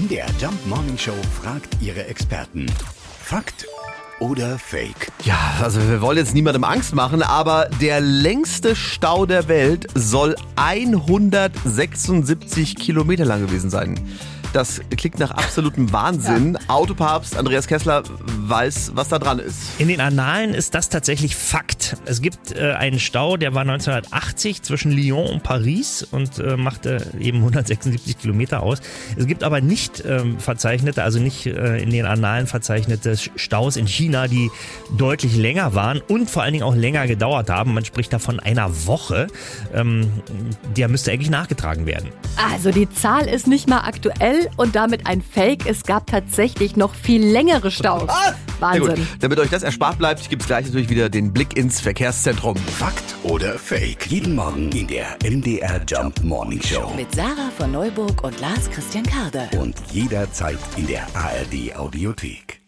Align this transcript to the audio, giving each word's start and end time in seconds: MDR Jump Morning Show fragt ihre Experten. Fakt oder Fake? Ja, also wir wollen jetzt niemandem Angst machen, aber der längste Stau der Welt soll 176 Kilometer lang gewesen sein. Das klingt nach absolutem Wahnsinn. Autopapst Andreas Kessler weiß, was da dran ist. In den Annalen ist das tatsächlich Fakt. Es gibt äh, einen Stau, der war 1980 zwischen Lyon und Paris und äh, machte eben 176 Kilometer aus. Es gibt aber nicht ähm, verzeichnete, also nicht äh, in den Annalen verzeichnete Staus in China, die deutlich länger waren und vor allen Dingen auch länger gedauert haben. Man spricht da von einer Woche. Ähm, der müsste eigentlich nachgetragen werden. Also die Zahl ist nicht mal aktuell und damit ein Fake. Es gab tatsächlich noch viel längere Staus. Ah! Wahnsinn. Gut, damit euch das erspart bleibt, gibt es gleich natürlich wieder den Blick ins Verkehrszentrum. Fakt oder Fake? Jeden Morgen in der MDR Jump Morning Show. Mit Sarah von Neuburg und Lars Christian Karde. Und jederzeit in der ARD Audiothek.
MDR 0.00 0.26
Jump 0.40 0.66
Morning 0.66 0.96
Show 0.96 1.12
fragt 1.42 1.76
ihre 1.82 2.06
Experten. 2.06 2.64
Fakt 3.22 3.66
oder 4.18 4.58
Fake? 4.58 5.12
Ja, 5.24 5.38
also 5.60 5.78
wir 5.90 6.00
wollen 6.00 6.16
jetzt 6.16 6.32
niemandem 6.32 6.64
Angst 6.64 6.94
machen, 6.94 7.22
aber 7.22 7.68
der 7.82 8.00
längste 8.00 8.74
Stau 8.74 9.26
der 9.26 9.46
Welt 9.48 9.88
soll 9.94 10.36
176 10.56 12.76
Kilometer 12.76 13.26
lang 13.26 13.46
gewesen 13.46 13.68
sein. 13.68 14.00
Das 14.54 14.80
klingt 14.96 15.18
nach 15.18 15.32
absolutem 15.32 15.92
Wahnsinn. 15.92 16.56
Autopapst 16.68 17.36
Andreas 17.36 17.66
Kessler 17.66 18.02
weiß, 18.50 18.92
was 18.94 19.08
da 19.08 19.18
dran 19.18 19.38
ist. 19.38 19.56
In 19.78 19.88
den 19.88 20.00
Annalen 20.00 20.52
ist 20.54 20.74
das 20.74 20.88
tatsächlich 20.88 21.36
Fakt. 21.36 21.96
Es 22.04 22.20
gibt 22.20 22.52
äh, 22.52 22.72
einen 22.72 22.98
Stau, 22.98 23.36
der 23.36 23.54
war 23.54 23.62
1980 23.62 24.62
zwischen 24.62 24.92
Lyon 24.92 25.26
und 25.28 25.42
Paris 25.42 26.06
und 26.10 26.38
äh, 26.38 26.56
machte 26.56 27.06
eben 27.18 27.38
176 27.38 28.18
Kilometer 28.18 28.62
aus. 28.62 28.80
Es 29.16 29.26
gibt 29.26 29.44
aber 29.44 29.60
nicht 29.60 30.04
ähm, 30.04 30.38
verzeichnete, 30.38 31.02
also 31.02 31.18
nicht 31.18 31.46
äh, 31.46 31.78
in 31.78 31.90
den 31.90 32.06
Annalen 32.06 32.46
verzeichnete 32.46 33.16
Staus 33.36 33.76
in 33.76 33.86
China, 33.86 34.28
die 34.28 34.50
deutlich 34.96 35.36
länger 35.36 35.74
waren 35.74 36.00
und 36.00 36.28
vor 36.28 36.42
allen 36.42 36.52
Dingen 36.52 36.64
auch 36.64 36.74
länger 36.74 37.06
gedauert 37.06 37.50
haben. 37.50 37.74
Man 37.74 37.84
spricht 37.84 38.12
da 38.12 38.18
von 38.18 38.40
einer 38.40 38.86
Woche. 38.86 39.28
Ähm, 39.72 40.10
der 40.76 40.88
müsste 40.88 41.12
eigentlich 41.12 41.30
nachgetragen 41.30 41.86
werden. 41.86 42.10
Also 42.52 42.70
die 42.70 42.88
Zahl 42.88 43.28
ist 43.28 43.46
nicht 43.46 43.68
mal 43.68 43.80
aktuell 43.80 44.48
und 44.56 44.74
damit 44.74 45.06
ein 45.06 45.22
Fake. 45.22 45.66
Es 45.66 45.84
gab 45.84 46.06
tatsächlich 46.06 46.76
noch 46.76 46.94
viel 46.94 47.24
längere 47.24 47.70
Staus. 47.70 48.08
Ah! 48.08 48.34
Wahnsinn. 48.60 48.96
Gut, 48.96 49.06
damit 49.20 49.38
euch 49.38 49.50
das 49.50 49.62
erspart 49.62 49.98
bleibt, 49.98 50.28
gibt 50.28 50.42
es 50.42 50.48
gleich 50.48 50.66
natürlich 50.66 50.88
wieder 50.90 51.08
den 51.08 51.32
Blick 51.32 51.56
ins 51.56 51.80
Verkehrszentrum. 51.80 52.56
Fakt 52.56 53.14
oder 53.22 53.58
Fake? 53.58 54.06
Jeden 54.06 54.34
Morgen 54.34 54.70
in 54.72 54.86
der 54.86 55.16
MDR 55.24 55.80
Jump 55.86 56.22
Morning 56.22 56.62
Show. 56.62 56.92
Mit 56.96 57.14
Sarah 57.14 57.50
von 57.56 57.72
Neuburg 57.72 58.22
und 58.24 58.40
Lars 58.40 58.70
Christian 58.70 59.04
Karde. 59.04 59.48
Und 59.58 59.76
jederzeit 59.92 60.58
in 60.76 60.86
der 60.86 61.06
ARD 61.14 61.76
Audiothek. 61.76 62.59